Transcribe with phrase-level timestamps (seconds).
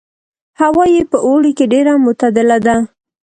[0.61, 2.75] هوا یې په اوړي کې ډېره معتدله ده.